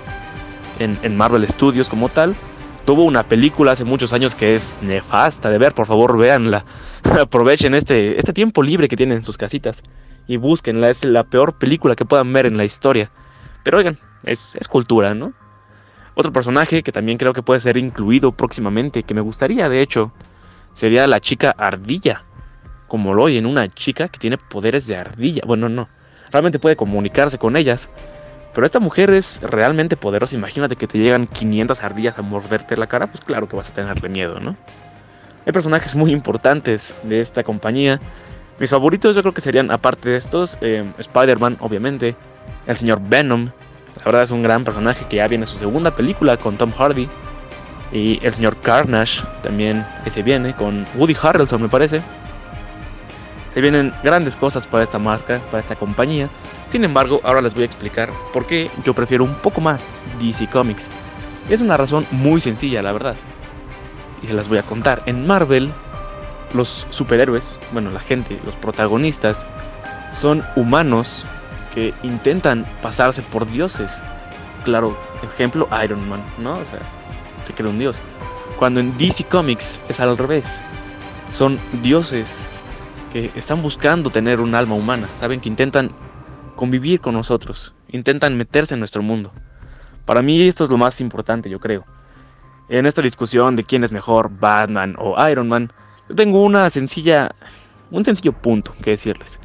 en, 0.78 1.18
Marvel 1.18 1.48
Studios 1.50 1.90
como 1.90 2.08
tal. 2.10 2.36
Tuvo 2.86 3.04
una 3.04 3.24
película 3.24 3.74
hace 3.74 3.84
muchos 3.84 4.14
años 4.14 4.36
que 4.36 4.56
es 4.56 4.78
nefasta 4.82 5.50
de 5.50 5.58
ver, 5.58 5.74
por 5.74 5.86
favor 5.86 6.18
véanla. 6.18 6.64
Aprovechen 7.22 7.74
este, 7.74 8.18
este 8.18 8.32
tiempo 8.32 8.64
libre 8.64 8.88
que 8.88 8.96
tienen 8.96 9.18
en 9.18 9.24
sus 9.24 9.38
casitas 9.38 9.84
y 10.30 10.38
búsquenla, 10.38 10.92
es 10.92 11.04
la 11.04 11.24
peor 11.24 11.54
película 11.54 11.96
que 11.96 12.06
puedan 12.06 12.32
ver 12.32 12.46
en 12.46 12.56
la 12.56 12.64
historia. 12.64 13.10
Pero 13.64 13.80
oigan, 13.80 13.98
es, 14.24 14.56
es 14.60 14.68
cultura, 14.68 15.16
¿no? 15.16 15.34
Otro 16.14 16.32
personaje 16.32 16.84
que 16.84 16.92
también 16.92 17.18
creo 17.18 17.34
que 17.34 17.42
puede 17.42 17.60
ser 17.60 17.78
incluido 17.78 18.32
próximamente, 18.32 19.02
que 19.02 19.16
me 19.16 19.22
gustaría 19.22 19.68
de 19.68 19.82
hecho, 19.82 20.12
sería 20.74 21.08
la 21.08 21.20
chica 21.20 21.56
ardilla. 21.58 22.26
Como 22.88 23.16
lo 23.16 23.24
oyen, 23.24 23.48
una 23.48 23.74
chica 23.74 24.08
que 24.08 24.20
tiene 24.20 24.38
poderes 24.38 24.86
de 24.86 24.98
ardilla. 24.98 25.42
Bueno, 25.48 25.68
no, 25.68 25.90
realmente 26.32 26.60
puede 26.60 26.76
comunicarse 26.76 27.40
con 27.40 27.58
ellas. 27.58 27.90
Pero 28.54 28.68
esta 28.68 28.80
mujer 28.80 29.10
es 29.10 29.42
realmente 29.42 29.98
poderosa. 29.98 30.36
Imagínate 30.36 30.76
que 30.76 30.86
te 30.86 31.00
llegan 31.00 31.26
500 31.26 31.84
ardillas 31.84 32.20
a 32.20 32.22
morderte 32.22 32.78
la 32.78 32.86
cara, 32.86 33.08
pues 33.08 33.24
claro 33.24 33.50
que 33.50 33.56
vas 33.56 33.72
a 33.72 33.74
tenerle 33.74 34.10
miedo, 34.10 34.40
¿no? 34.40 34.56
Hay 35.48 35.54
personajes 35.54 35.96
muy 35.96 36.12
importantes 36.12 36.94
de 37.02 37.20
esta 37.20 37.44
compañía. 37.44 38.00
Mis 38.60 38.72
favoritos 38.72 39.16
yo 39.16 39.22
creo 39.22 39.34
que 39.34 39.42
serían, 39.42 39.72
aparte 39.72 40.10
de 40.10 40.18
estos, 40.18 40.58
eh, 40.62 40.84
Spider-Man, 40.98 41.58
obviamente, 41.62 42.16
el 42.68 42.76
señor 42.76 43.00
Venom. 43.02 43.50
La 43.98 44.04
verdad 44.04 44.24
es 44.24 44.32
un 44.32 44.44
gran 44.44 44.66
personaje 44.66 45.06
que 45.08 45.18
ya 45.18 45.28
viene 45.28 45.46
su 45.46 45.58
segunda 45.58 45.96
película 45.96 46.36
con 46.36 46.58
Tom 46.58 46.72
Hardy. 46.72 47.08
Y 47.92 48.20
el 48.22 48.34
señor 48.34 48.58
Carnage 48.58 49.24
también, 49.42 49.86
ese 50.06 50.22
viene 50.24 50.54
con 50.54 50.86
Woody 50.96 51.16
Harrelson, 51.22 51.62
me 51.62 51.70
parece. 51.70 52.02
Se 53.54 53.62
vienen 53.62 53.94
grandes 54.04 54.36
cosas 54.36 54.68
para 54.68 54.84
esta 54.84 55.00
marca, 55.00 55.40
para 55.50 55.62
esta 55.62 55.76
compañía. 55.76 56.30
Sin 56.68 56.84
embargo, 56.84 57.20
ahora 57.24 57.42
les 57.42 57.54
voy 57.54 57.64
a 57.64 57.66
explicar 57.66 58.12
por 58.32 58.46
qué 58.46 58.70
yo 58.84 58.94
prefiero 58.94 59.24
un 59.24 59.36
poco 59.36 59.60
más 59.60 59.94
DC 60.20 60.48
Comics. 60.50 60.90
Es 61.50 61.62
una 61.62 61.78
razón 61.78 62.06
muy 62.12 62.42
sencilla, 62.42 62.84
la 62.84 62.92
verdad. 62.92 63.16
Y 64.22 64.28
se 64.28 64.34
las 64.34 64.50
voy 64.50 64.60
a 64.60 64.64
contar. 64.64 65.02
En 65.08 65.26
Marvel, 65.26 65.72
los 66.54 66.88
superhéroes, 66.90 67.58
bueno, 67.72 67.92
la 67.92 68.00
gente, 68.00 68.40
los 68.46 68.56
protagonistas, 68.56 69.46
son 70.14 70.44
humanos 70.56 71.26
que 71.74 71.94
intentan 72.04 72.66
pasarse 72.82 73.22
por 73.22 73.50
dioses. 73.50 74.02
Claro, 74.66 74.98
ejemplo, 75.24 75.68
Iron 75.84 76.08
Man, 76.10 76.24
¿no? 76.40 76.54
O 76.54 76.66
sea, 76.66 76.80
se 77.44 77.54
cree 77.54 77.70
un 77.70 77.80
dios. 77.80 78.02
Cuando 78.58 78.80
en 78.80 78.98
DC 78.98 79.26
Comics 79.26 79.80
es 79.88 80.00
al 80.00 80.18
revés. 80.18 80.62
Son 81.32 81.60
dioses 81.82 82.44
que 83.14 83.32
están 83.36 83.62
buscando 83.62 84.10
tener 84.10 84.40
un 84.40 84.56
alma 84.56 84.76
humana, 84.76 85.08
saben 85.20 85.40
que 85.40 85.50
intentan 85.50 85.92
convivir 86.56 87.00
con 87.00 87.14
nosotros, 87.14 87.74
intentan 87.88 88.38
meterse 88.38 88.74
en 88.74 88.80
nuestro 88.80 89.02
mundo. 89.02 89.32
Para 90.06 90.22
mí 90.22 90.42
esto 90.42 90.64
es 90.64 90.70
lo 90.70 90.78
más 90.78 91.00
importante, 91.02 91.50
yo 91.50 91.60
creo. 91.60 91.86
En 92.68 92.86
esta 92.86 93.02
discusión 93.02 93.56
de 93.56 93.64
quién 93.64 93.84
es 93.84 93.92
mejor, 93.92 94.30
Batman 94.40 94.96
o 95.00 95.16
Iron 95.28 95.48
Man, 95.50 95.72
yo 96.10 96.16
tengo 96.16 96.44
una 96.44 96.70
sencilla, 96.70 97.36
un 97.92 98.04
sencillo 98.04 98.34
punto 98.34 98.74
que 98.82 98.92
decirles. 98.92 99.40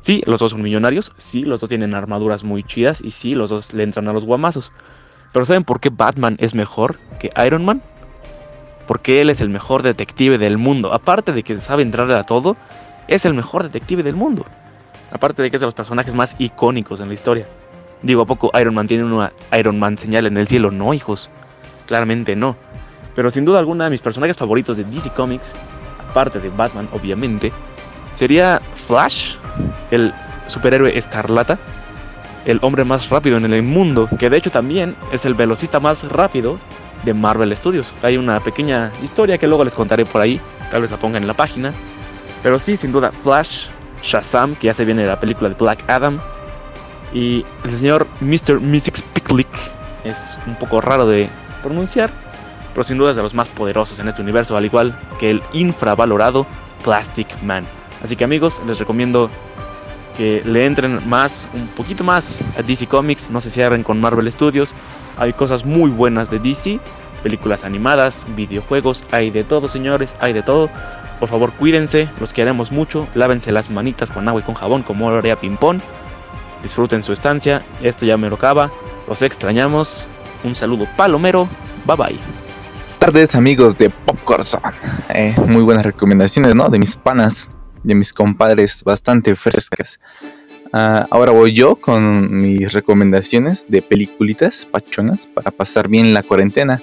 Sí, 0.00 0.22
los 0.26 0.38
dos 0.38 0.52
son 0.52 0.62
millonarios, 0.62 1.12
sí, 1.16 1.42
los 1.42 1.60
dos 1.60 1.68
tienen 1.68 1.92
armaduras 1.92 2.44
muy 2.44 2.62
chidas 2.62 3.00
y 3.00 3.10
sí, 3.10 3.34
los 3.34 3.50
dos 3.50 3.74
le 3.74 3.82
entran 3.82 4.06
a 4.08 4.12
los 4.12 4.24
guamazos. 4.24 4.72
Pero 5.32 5.44
¿saben 5.44 5.64
por 5.64 5.80
qué 5.80 5.90
Batman 5.90 6.36
es 6.38 6.54
mejor 6.54 6.98
que 7.18 7.30
Iron 7.44 7.64
Man? 7.64 7.82
Porque 8.86 9.20
él 9.20 9.28
es 9.28 9.40
el 9.40 9.50
mejor 9.50 9.82
detective 9.82 10.38
del 10.38 10.56
mundo. 10.56 10.94
Aparte 10.94 11.32
de 11.32 11.42
que 11.42 11.60
sabe 11.60 11.82
entrarle 11.82 12.14
a 12.14 12.22
todo, 12.22 12.56
es 13.08 13.26
el 13.26 13.34
mejor 13.34 13.64
detective 13.64 14.02
del 14.02 14.14
mundo. 14.14 14.46
Aparte 15.10 15.42
de 15.42 15.50
que 15.50 15.56
es 15.56 15.60
de 15.60 15.66
los 15.66 15.74
personajes 15.74 16.14
más 16.14 16.36
icónicos 16.38 17.00
en 17.00 17.08
la 17.08 17.14
historia. 17.14 17.46
Digo, 18.02 18.22
¿a 18.22 18.26
poco 18.26 18.50
Iron 18.58 18.74
Man 18.74 18.86
tiene 18.86 19.04
una 19.04 19.32
Iron 19.58 19.78
Man 19.78 19.98
señal 19.98 20.26
en 20.26 20.38
el 20.38 20.46
cielo? 20.46 20.70
No, 20.70 20.94
hijos. 20.94 21.28
Claramente 21.86 22.36
no. 22.36 22.56
Pero 23.14 23.30
sin 23.30 23.44
duda 23.44 23.58
alguna, 23.58 23.90
mis 23.90 24.00
personajes 24.00 24.38
favoritos 24.38 24.76
de 24.76 24.84
DC 24.84 25.10
Comics, 25.10 25.54
aparte 26.08 26.40
de 26.40 26.48
Batman, 26.50 26.88
obviamente, 26.92 27.52
sería 28.14 28.60
Flash, 28.86 29.34
el 29.90 30.12
superhéroe 30.46 30.96
escarlata, 30.96 31.58
el 32.44 32.58
hombre 32.62 32.84
más 32.84 33.10
rápido 33.10 33.36
en 33.36 33.52
el 33.52 33.62
mundo, 33.62 34.08
que 34.18 34.30
de 34.30 34.38
hecho 34.38 34.50
también 34.50 34.96
es 35.12 35.24
el 35.24 35.34
velocista 35.34 35.80
más 35.80 36.04
rápido 36.04 36.58
de 37.04 37.14
Marvel 37.14 37.54
Studios. 37.56 37.92
Hay 38.02 38.16
una 38.16 38.40
pequeña 38.40 38.90
historia 39.02 39.38
que 39.38 39.46
luego 39.46 39.64
les 39.64 39.74
contaré 39.74 40.04
por 40.04 40.20
ahí, 40.20 40.40
tal 40.70 40.82
vez 40.82 40.90
la 40.90 40.96
pongan 40.98 41.22
en 41.22 41.28
la 41.28 41.34
página. 41.34 41.72
Pero 42.42 42.58
sí, 42.58 42.76
sin 42.76 42.92
duda, 42.92 43.12
Flash, 43.22 43.68
Shazam, 44.02 44.54
que 44.54 44.66
ya 44.66 44.74
se 44.74 44.84
viene 44.84 45.02
de 45.02 45.08
la 45.08 45.20
película 45.20 45.48
de 45.48 45.56
Black 45.56 45.84
Adam, 45.88 46.20
y 47.12 47.44
el 47.64 47.70
señor 47.70 48.06
Mr. 48.20 48.60
Mystic 48.60 49.02
Picklick 49.12 49.48
es 50.04 50.38
un 50.46 50.56
poco 50.56 50.80
raro 50.80 51.06
de 51.06 51.28
pronunciar, 51.62 52.10
pero 52.78 52.86
sin 52.86 52.98
duda 52.98 53.10
es 53.10 53.16
de 53.16 53.22
los 53.22 53.34
más 53.34 53.48
poderosos 53.48 53.98
en 53.98 54.06
este 54.06 54.22
universo, 54.22 54.56
al 54.56 54.64
igual 54.64 54.96
que 55.18 55.32
el 55.32 55.42
infravalorado 55.52 56.46
Plastic 56.84 57.26
Man. 57.42 57.66
Así 58.04 58.14
que 58.14 58.22
amigos, 58.22 58.62
les 58.68 58.78
recomiendo 58.78 59.30
que 60.16 60.42
le 60.44 60.64
entren 60.64 61.00
más, 61.08 61.50
un 61.54 61.66
poquito 61.66 62.04
más 62.04 62.38
a 62.56 62.62
DC 62.62 62.86
Comics, 62.86 63.30
no 63.30 63.40
se 63.40 63.50
cierren 63.50 63.82
con 63.82 64.00
Marvel 64.00 64.30
Studios. 64.30 64.76
Hay 65.16 65.32
cosas 65.32 65.64
muy 65.64 65.90
buenas 65.90 66.30
de 66.30 66.38
DC, 66.38 66.78
películas 67.24 67.64
animadas, 67.64 68.24
videojuegos, 68.36 69.02
hay 69.10 69.32
de 69.32 69.42
todo 69.42 69.66
señores, 69.66 70.14
hay 70.20 70.32
de 70.32 70.44
todo. 70.44 70.70
Por 71.18 71.28
favor 71.28 71.50
cuídense, 71.54 72.08
los 72.20 72.32
queremos 72.32 72.70
mucho, 72.70 73.08
lávense 73.16 73.50
las 73.50 73.70
manitas 73.70 74.12
con 74.12 74.28
agua 74.28 74.40
y 74.40 74.44
con 74.44 74.54
jabón 74.54 74.84
como 74.84 75.10
lo 75.10 75.18
haría 75.18 75.34
Pimpón. 75.34 75.82
Disfruten 76.62 77.02
su 77.02 77.12
estancia, 77.12 77.66
esto 77.82 78.06
ya 78.06 78.16
me 78.16 78.28
lo 78.28 78.36
acaba, 78.36 78.70
los 79.08 79.20
extrañamos. 79.22 80.08
Un 80.44 80.54
saludo 80.54 80.86
palomero, 80.96 81.48
bye 81.84 81.96
bye. 81.96 82.47
Tardes 82.98 83.34
amigos 83.34 83.76
de 83.76 83.90
Popcorn. 83.90 84.44
Eh, 85.14 85.34
muy 85.46 85.62
buenas 85.62 85.86
recomendaciones, 85.86 86.54
¿no? 86.54 86.68
De 86.68 86.78
mis 86.78 86.96
panas, 86.96 87.50
de 87.84 87.94
mis 87.94 88.12
compadres 88.12 88.82
bastante 88.84 89.36
frescas. 89.36 90.00
Ah, 90.72 91.06
ahora 91.10 91.30
voy 91.32 91.52
yo 91.52 91.76
con 91.76 92.40
mis 92.42 92.72
recomendaciones 92.72 93.66
de 93.68 93.82
peliculitas 93.82 94.66
pachonas 94.66 95.26
para 95.26 95.50
pasar 95.50 95.88
bien 95.88 96.12
la 96.12 96.22
cuarentena. 96.22 96.82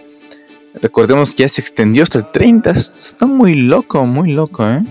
Recordemos 0.82 1.36
que 1.36 1.44
ya 1.44 1.50
se 1.50 1.62
extendió 1.62 2.04
hasta 2.04 2.20
el 2.20 2.32
30. 2.32 2.72
Está 2.72 3.26
muy 3.26 3.56
loco, 3.56 4.06
muy 4.06 4.32
loco, 4.32 4.68
¿eh? 4.68 4.84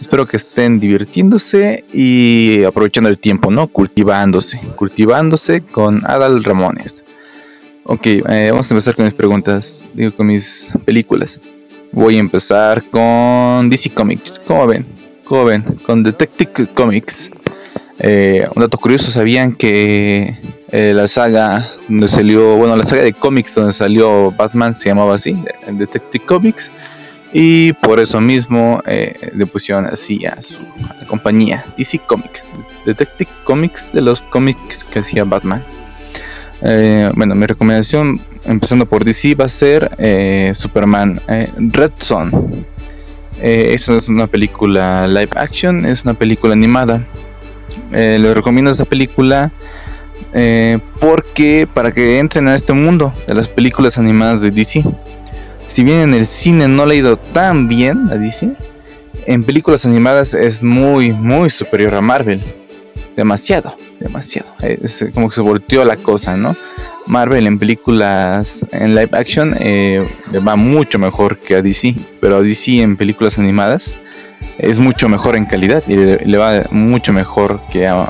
Espero 0.00 0.26
que 0.26 0.36
estén 0.36 0.78
divirtiéndose 0.78 1.84
y 1.92 2.62
aprovechando 2.64 3.08
el 3.08 3.18
tiempo, 3.18 3.50
¿no? 3.50 3.66
Cultivándose, 3.66 4.60
cultivándose 4.76 5.62
con 5.62 6.04
Adal 6.06 6.44
Ramones. 6.44 7.04
Ok, 7.88 8.06
eh, 8.06 8.48
vamos 8.50 8.68
a 8.68 8.74
empezar 8.74 8.96
con 8.96 9.04
mis 9.04 9.14
preguntas, 9.14 9.84
digo, 9.94 10.12
con 10.12 10.26
mis 10.26 10.72
películas. 10.84 11.40
Voy 11.92 12.16
a 12.16 12.18
empezar 12.18 12.82
con 12.90 13.70
DC 13.70 13.90
Comics. 13.90 14.40
¿Cómo 14.44 14.66
ven? 14.66 14.84
¿Cómo 15.24 15.44
ven? 15.44 15.62
Con 15.86 16.02
Detective 16.02 16.66
Comics. 16.74 17.30
Eh, 18.00 18.44
un 18.56 18.60
dato 18.60 18.76
curioso, 18.76 19.12
¿sabían 19.12 19.54
que 19.54 20.36
eh, 20.72 20.92
la 20.96 21.06
saga 21.06 21.70
donde 21.88 22.08
salió, 22.08 22.56
bueno, 22.56 22.74
la 22.74 22.82
saga 22.82 23.02
de 23.02 23.12
cómics 23.12 23.54
donde 23.54 23.72
salió 23.72 24.32
Batman 24.32 24.74
se 24.74 24.88
llamaba 24.88 25.14
así, 25.14 25.36
Detective 25.70 26.24
Comics? 26.26 26.72
Y 27.32 27.72
por 27.74 28.00
eso 28.00 28.20
mismo 28.20 28.82
eh, 28.86 29.30
le 29.32 29.46
pusieron 29.46 29.86
así 29.86 30.26
a 30.26 30.42
su 30.42 30.60
a 30.90 30.94
la 31.00 31.06
compañía, 31.06 31.64
DC 31.78 32.00
Comics, 32.00 32.44
Detective 32.84 33.30
Comics 33.44 33.92
de 33.92 34.00
los 34.00 34.22
cómics 34.22 34.82
que 34.82 34.98
hacía 34.98 35.22
Batman. 35.22 35.64
Eh, 36.62 37.10
bueno, 37.14 37.34
mi 37.34 37.46
recomendación, 37.46 38.20
empezando 38.44 38.86
por 38.86 39.04
DC, 39.04 39.34
va 39.34 39.44
a 39.44 39.48
ser 39.48 39.90
eh, 39.98 40.52
Superman 40.54 41.20
eh, 41.28 41.48
Red 41.56 41.92
Son. 41.98 42.66
Esta 43.40 43.92
no 43.92 43.98
es 43.98 44.08
una 44.08 44.26
película 44.26 45.06
live 45.06 45.28
action, 45.36 45.84
es 45.84 46.04
una 46.04 46.14
película 46.14 46.54
animada. 46.54 47.06
Les 47.92 48.34
recomiendo 48.34 48.70
esta 48.70 48.86
película 48.86 49.52
porque 50.98 51.68
para 51.74 51.92
que 51.92 52.18
entren 52.18 52.48
a 52.48 52.54
este 52.54 52.72
mundo 52.72 53.12
de 53.28 53.34
las 53.34 53.46
películas 53.46 53.98
animadas 53.98 54.40
de 54.40 54.50
DC. 54.50 54.82
Si 55.66 55.84
bien 55.84 55.98
en 55.98 56.14
el 56.14 56.24
cine 56.24 56.66
no 56.66 56.86
le 56.86 56.94
ha 56.94 56.98
ido 56.98 57.18
tan 57.18 57.68
bien 57.68 58.08
a 58.10 58.16
DC, 58.16 58.54
en 59.26 59.44
películas 59.44 59.84
animadas 59.84 60.32
es 60.32 60.62
muy, 60.62 61.12
muy 61.12 61.50
superior 61.50 61.94
a 61.94 62.00
Marvel. 62.00 62.42
Demasiado, 63.16 63.76
demasiado. 63.98 64.48
Es 64.60 65.04
como 65.14 65.28
que 65.28 65.34
se 65.34 65.40
volteó 65.40 65.84
la 65.84 65.96
cosa, 65.96 66.36
¿no? 66.36 66.54
Marvel 67.06 67.46
en 67.46 67.58
películas 67.58 68.66
en 68.72 68.94
live 68.94 69.10
action 69.12 69.54
eh, 69.58 70.06
va 70.46 70.56
mucho 70.56 70.98
mejor 70.98 71.38
que 71.38 71.54
a 71.54 71.62
DC, 71.62 71.94
pero 72.20 72.36
a 72.36 72.42
DC 72.42 72.82
en 72.82 72.96
películas 72.96 73.38
animadas 73.38 73.98
es 74.58 74.78
mucho 74.78 75.08
mejor 75.08 75.36
en 75.36 75.46
calidad 75.46 75.82
y 75.86 75.96
le, 75.96 76.16
le 76.16 76.38
va 76.38 76.64
mucho 76.70 77.12
mejor 77.12 77.60
que 77.70 77.86
a, 77.86 78.06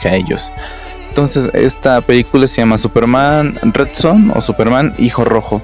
que 0.00 0.08
a 0.08 0.14
ellos. 0.14 0.50
Entonces, 1.08 1.48
esta 1.54 2.00
película 2.00 2.46
se 2.46 2.60
llama 2.60 2.76
Superman 2.76 3.58
Red 3.62 3.88
Son 3.92 4.32
o 4.34 4.40
Superman 4.40 4.94
Hijo 4.98 5.24
Rojo. 5.24 5.62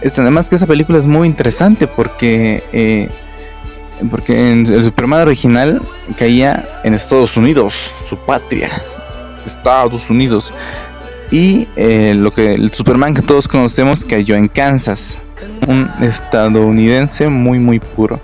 Es, 0.00 0.18
además 0.18 0.48
que 0.48 0.56
esa 0.56 0.66
película 0.66 0.98
es 0.98 1.06
muy 1.06 1.26
interesante 1.26 1.86
porque 1.86 2.62
eh, 2.72 3.10
porque 4.10 4.52
el 4.52 4.84
Superman 4.84 5.22
original 5.22 5.82
caía 6.18 6.68
en 6.84 6.94
Estados 6.94 7.36
Unidos, 7.36 7.92
su 8.08 8.16
patria, 8.16 8.70
Estados 9.44 10.10
Unidos. 10.10 10.52
Y 11.30 11.66
eh, 11.76 12.14
lo 12.14 12.32
que 12.32 12.54
el 12.54 12.72
Superman 12.72 13.14
que 13.14 13.22
todos 13.22 13.48
conocemos 13.48 14.04
cayó 14.04 14.36
en 14.36 14.48
Kansas, 14.48 15.18
un 15.66 15.90
estadounidense 16.00 17.28
muy 17.28 17.58
muy 17.58 17.78
puro. 17.80 18.20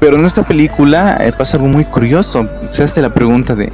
Pero 0.00 0.16
en 0.16 0.24
esta 0.24 0.42
película 0.42 1.18
eh, 1.20 1.32
pasa 1.32 1.58
algo 1.58 1.68
muy 1.68 1.84
curioso. 1.84 2.48
Se 2.68 2.82
hace 2.82 3.02
la 3.02 3.12
pregunta 3.12 3.54
de 3.54 3.70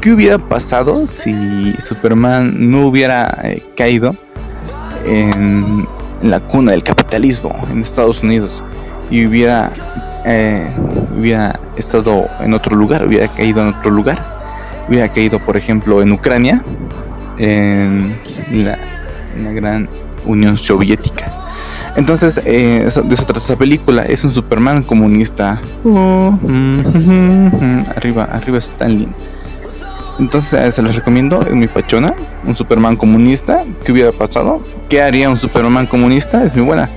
¿qué 0.00 0.12
hubiera 0.12 0.38
pasado 0.38 1.06
si 1.08 1.74
Superman 1.82 2.70
no 2.70 2.86
hubiera 2.86 3.36
eh, 3.42 3.62
caído 3.76 4.14
en 5.06 5.86
la 6.22 6.40
cuna 6.40 6.72
del 6.72 6.82
capitalismo 6.82 7.54
en 7.70 7.80
Estados 7.80 8.22
Unidos 8.22 8.62
y 9.10 9.26
hubiera 9.26 9.72
eh, 10.24 10.66
hubiera 11.18 11.58
estado 11.76 12.26
en 12.40 12.54
otro 12.54 12.76
lugar, 12.76 13.06
hubiera 13.06 13.28
caído 13.28 13.62
en 13.62 13.68
otro 13.74 13.90
lugar, 13.90 14.18
hubiera 14.88 15.08
caído 15.08 15.38
por 15.38 15.56
ejemplo 15.56 16.02
en 16.02 16.12
Ucrania, 16.12 16.62
en 17.38 18.14
la, 18.52 18.78
en 19.36 19.44
la 19.44 19.52
gran 19.52 19.88
Unión 20.26 20.56
Soviética. 20.56 21.32
Entonces, 21.96 22.40
eh, 22.44 22.84
eso- 22.86 23.02
de 23.02 23.14
eso 23.14 23.24
trata 23.24 23.40
esa 23.40 23.56
película. 23.56 24.02
Es 24.02 24.24
un 24.24 24.30
Superman 24.30 24.82
comunista. 24.84 25.60
Oh, 25.84 26.30
mm, 26.42 26.80
mm, 26.80 27.46
mm, 27.60 27.84
arriba, 27.96 28.24
arriba 28.24 28.58
Stalin. 28.58 29.12
Entonces, 30.20 30.52
eh, 30.60 30.70
se 30.70 30.82
los 30.82 30.94
recomiendo. 30.94 31.40
Es 31.42 31.52
muy 31.52 31.66
pachona. 31.68 32.12
Un 32.46 32.54
Superman 32.54 32.96
comunista. 32.96 33.64
¿Qué 33.84 33.92
hubiera 33.92 34.12
pasado? 34.12 34.62
¿Qué 34.88 35.00
haría 35.02 35.28
un 35.28 35.36
Superman 35.36 35.86
comunista? 35.86 36.44
Es 36.44 36.54
muy 36.54 36.64
buena. 36.64 36.88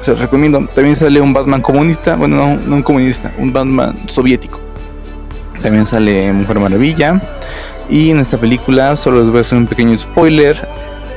Se 0.00 0.12
los 0.12 0.20
recomiendo. 0.20 0.66
También 0.74 0.96
sale 0.96 1.20
un 1.20 1.32
Batman 1.32 1.60
comunista. 1.60 2.16
Bueno, 2.16 2.58
no, 2.58 2.74
un 2.76 2.82
comunista. 2.82 3.32
Un 3.38 3.52
Batman 3.52 3.96
soviético. 4.06 4.60
También 5.62 5.84
sale 5.84 6.32
Mujer 6.32 6.58
Maravilla. 6.58 7.20
Y 7.88 8.10
en 8.10 8.18
esta 8.18 8.38
película, 8.38 8.96
solo 8.96 9.20
les 9.20 9.28
voy 9.28 9.38
a 9.38 9.40
hacer 9.40 9.58
un 9.58 9.66
pequeño 9.66 9.96
spoiler. 9.98 10.68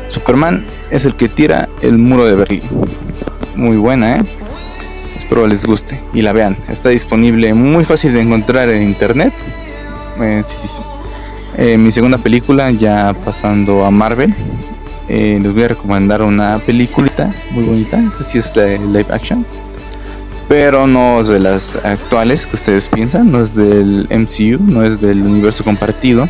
Superman 0.07 0.65
es 0.91 1.05
el 1.05 1.15
que 1.15 1.29
tira 1.29 1.69
el 1.81 1.97
muro 1.97 2.25
de 2.25 2.35
Berlín. 2.35 2.61
Muy 3.55 3.77
buena, 3.77 4.17
¿eh? 4.17 4.23
Espero 5.15 5.47
les 5.47 5.65
guste 5.65 6.01
y 6.13 6.21
la 6.21 6.33
vean. 6.33 6.57
Está 6.67 6.89
disponible 6.89 7.53
muy 7.53 7.85
fácil 7.85 8.13
de 8.13 8.21
encontrar 8.21 8.69
en 8.69 8.83
internet. 8.83 9.33
Eh, 10.21 10.41
sí, 10.45 10.57
sí, 10.57 10.67
sí. 10.67 10.81
Eh, 11.57 11.77
mi 11.77 11.91
segunda 11.91 12.17
película, 12.17 12.71
ya 12.71 13.15
pasando 13.23 13.85
a 13.85 13.91
Marvel. 13.91 14.33
Eh, 15.07 15.39
les 15.41 15.53
voy 15.53 15.63
a 15.63 15.67
recomendar 15.69 16.21
una 16.21 16.59
peliculita 16.59 17.33
muy 17.51 17.63
bonita. 17.63 17.99
Esta 17.99 18.23
sí 18.23 18.37
es 18.37 18.53
de 18.53 18.79
live 18.79 19.07
action. 19.09 19.45
Pero 20.47 20.87
no 20.87 21.21
es 21.21 21.29
de 21.29 21.39
las 21.39 21.77
actuales 21.83 22.45
que 22.47 22.55
ustedes 22.55 22.87
piensan. 22.87 23.31
No 23.31 23.41
es 23.41 23.55
del 23.55 24.07
MCU, 24.09 24.63
no 24.63 24.83
es 24.83 25.01
del 25.01 25.21
universo 25.21 25.63
compartido. 25.63 26.27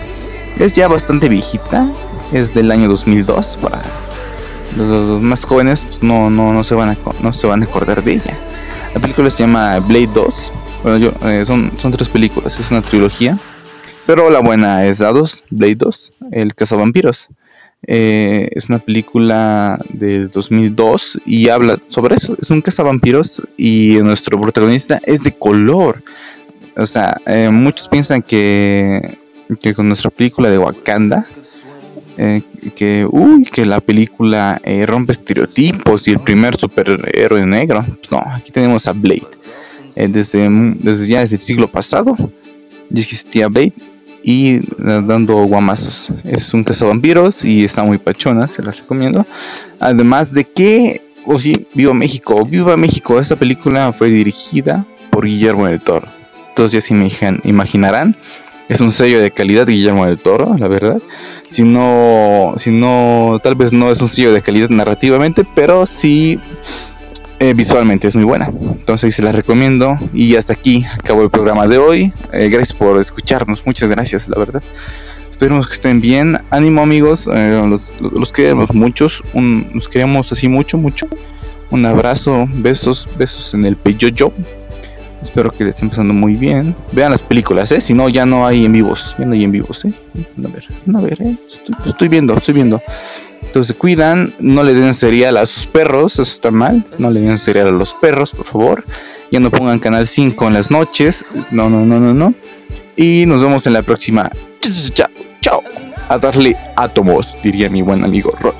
Es 0.59 0.75
ya 0.75 0.87
bastante 0.87 1.29
viejita. 1.29 1.87
Es 2.31 2.53
del 2.53 2.71
año 2.71 2.87
2002 2.87 3.59
para 3.61 3.81
los, 4.75 5.21
más 5.21 5.45
jóvenes 5.45 5.85
pues, 5.85 6.01
no, 6.01 6.29
no, 6.29 6.51
no, 6.51 6.63
se 6.63 6.73
van 6.73 6.89
a, 6.89 6.97
no 7.21 7.33
se 7.33 7.47
van 7.47 7.61
a 7.61 7.65
acordar 7.65 8.03
de 8.03 8.13
ella. 8.13 8.37
La 8.93 8.99
película 8.99 9.29
se 9.29 9.43
llama 9.43 9.79
Blade 9.79 10.09
2. 10.13 10.51
Bueno, 10.83 10.97
yo, 10.97 11.11
eh, 11.29 11.45
son, 11.45 11.71
son 11.77 11.91
tres 11.91 12.09
películas, 12.09 12.59
es 12.59 12.71
una 12.71 12.81
trilogía. 12.81 13.37
Pero 14.05 14.29
la 14.29 14.39
buena 14.39 14.85
es 14.85 14.99
la 14.99 15.11
2, 15.11 15.45
Blade 15.49 15.75
2, 15.75 16.13
El 16.31 16.53
Cazavampiros. 16.55 17.29
Eh, 17.85 18.47
es 18.51 18.69
una 18.69 18.79
película 18.79 19.77
de 19.89 20.27
2002 20.27 21.19
y 21.25 21.49
habla 21.49 21.77
sobre 21.87 22.15
eso. 22.15 22.35
Es 22.41 22.49
un 22.49 22.61
cazavampiros 22.61 23.41
y 23.57 23.97
nuestro 24.01 24.39
protagonista 24.39 25.01
es 25.05 25.23
de 25.23 25.33
color. 25.33 26.01
O 26.77 26.85
sea, 26.85 27.19
eh, 27.25 27.49
muchos 27.49 27.87
piensan 27.89 28.21
que, 28.21 29.17
con 29.75 29.87
nuestra 29.87 30.09
película 30.09 30.49
de 30.49 30.57
Wakanda 30.57 31.27
eh, 32.17 32.41
que, 32.75 33.05
uy, 33.09 33.43
que 33.45 33.65
la 33.65 33.79
película 33.79 34.61
rompe 34.85 35.11
estereotipos 35.11 36.07
y 36.07 36.11
el 36.11 36.19
primer 36.19 36.55
superhéroe 36.55 37.45
negro. 37.45 37.85
Pues 37.85 38.11
no, 38.11 38.23
aquí 38.25 38.51
tenemos 38.51 38.87
a 38.87 38.93
Blade. 38.93 39.27
Desde, 39.95 40.49
desde 40.79 41.05
ya 41.05 41.19
desde 41.19 41.35
el 41.35 41.41
siglo 41.41 41.67
pasado 41.67 42.15
ya 42.89 43.01
existía 43.01 43.47
Blade 43.47 43.73
y 44.23 44.55
eh, 44.55 44.61
dando 44.77 45.35
guamazos. 45.45 46.09
Es 46.23 46.53
un 46.53 46.63
cazavampiros 46.63 47.45
y 47.45 47.65
está 47.65 47.83
muy 47.83 47.97
pachona, 47.97 48.47
se 48.47 48.63
la 48.63 48.71
recomiendo. 48.71 49.25
Además 49.79 50.33
de 50.33 50.45
que, 50.45 51.01
o 51.25 51.37
sí, 51.37 51.67
Viva 51.73 51.93
México, 51.93 52.43
Viva 52.45 52.77
México, 52.77 53.19
esta 53.19 53.35
película 53.35 53.91
fue 53.93 54.09
dirigida 54.09 54.85
por 55.11 55.25
Guillermo 55.25 55.67
del 55.67 55.81
Toro. 55.81 56.07
Todos 56.55 56.71
ya 56.71 56.81
se 56.81 56.93
imagin- 56.95 57.41
imaginarán. 57.43 58.15
Es 58.69 58.79
un 58.79 58.91
sello 58.91 59.19
de 59.19 59.29
calidad 59.29 59.67
Guillermo 59.67 60.05
del 60.05 60.17
Toro, 60.17 60.55
la 60.57 60.67
verdad 60.67 61.01
si 61.53 61.61
no, 61.61 62.53
si 62.57 62.71
no, 62.71 63.39
tal 63.43 63.53
vez 63.53 63.71
no 63.71 63.91
es 63.91 64.01
un 64.01 64.07
sello 64.07 64.33
de 64.33 64.41
calidad 64.41 64.69
narrativamente, 64.69 65.45
pero 65.53 65.85
sí 65.85 66.39
eh, 67.43 67.53
visualmente 67.53 68.07
es 68.07 68.15
muy 68.15 68.23
buena. 68.23 68.45
Entonces 68.45 69.13
se 69.15 69.21
la 69.21 69.33
recomiendo 69.33 69.97
y 70.13 70.37
hasta 70.37 70.53
aquí 70.53 70.85
acabó 70.97 71.23
el 71.23 71.29
programa 71.29 71.67
de 71.67 71.77
hoy. 71.77 72.13
Eh, 72.31 72.47
gracias 72.47 72.73
por 72.73 72.97
escucharnos, 72.99 73.65
muchas 73.65 73.89
gracias, 73.89 74.29
la 74.29 74.39
verdad. 74.39 74.63
Esperemos 75.29 75.67
que 75.67 75.73
estén 75.73 75.99
bien. 75.99 76.37
Ánimo 76.51 76.81
amigos, 76.81 77.29
eh, 77.33 77.61
los, 77.67 77.93
los 77.99 78.31
queremos 78.31 78.73
muchos, 78.73 79.21
un, 79.33 79.69
los 79.73 79.89
queremos 79.89 80.31
así 80.31 80.47
mucho, 80.47 80.77
mucho. 80.77 81.05
Un 81.69 81.85
abrazo, 81.85 82.47
besos, 82.53 83.09
besos 83.17 83.53
en 83.53 83.65
el 83.65 83.75
peyoyo. 83.75 84.31
Espero 85.21 85.51
que 85.51 85.65
les 85.65 85.75
estén 85.75 85.89
pasando 85.89 86.13
muy 86.13 86.35
bien. 86.35 86.73
Vean 86.93 87.11
las 87.11 87.23
películas, 87.23 87.73
¿eh? 87.73 87.81
Si 87.81 87.93
no, 87.93 88.07
ya 88.07 88.25
no 88.25 88.47
hay 88.47 88.63
en 88.63 88.71
vivos. 88.71 89.17
Ya 89.19 89.25
no 89.25 89.33
hay 89.33 89.43
en 89.43 89.51
vivos, 89.51 89.83
¿eh? 89.83 89.93
A 90.37 90.49
ver, 90.49 90.67
a 90.95 91.01
ver, 91.01 91.37
estoy 91.85 92.07
viendo, 92.07 92.35
estoy 92.35 92.53
viendo. 92.53 92.81
Entonces, 93.45 93.75
cuidan. 93.75 94.33
No 94.39 94.63
le 94.63 94.73
den 94.73 94.93
cereal 94.93 95.37
a 95.37 95.45
sus 95.45 95.67
perros. 95.67 96.13
Eso 96.13 96.23
está 96.23 96.51
mal. 96.51 96.85
No 96.97 97.09
le 97.11 97.21
den 97.21 97.37
cereal 97.37 97.67
a 97.67 97.71
los 97.71 97.93
perros, 97.93 98.31
por 98.31 98.45
favor. 98.45 98.85
Ya 99.31 99.39
no 99.39 99.51
pongan 99.51 99.79
Canal 99.79 100.07
5 100.07 100.47
en 100.47 100.53
las 100.53 100.71
noches. 100.71 101.25
No, 101.51 101.69
no, 101.69 101.85
no, 101.85 101.99
no, 101.99 102.13
no. 102.13 102.33
Y 102.95 103.25
nos 103.25 103.43
vemos 103.43 103.65
en 103.67 103.73
la 103.73 103.81
próxima. 103.81 104.31
Chao, 104.93 105.07
chao. 105.41 105.61
A 106.09 106.17
darle 106.17 106.55
átomos, 106.75 107.37
diría 107.41 107.69
mi 107.69 107.81
buen 107.81 108.03
amigo 108.03 108.31
Roy. 108.39 108.53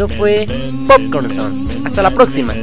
Esto 0.00 0.16
fue 0.16 0.46
Popcorn 0.88 1.30
Zone. 1.30 1.68
Hasta 1.84 2.00
la 2.00 2.10
próxima. 2.10 2.54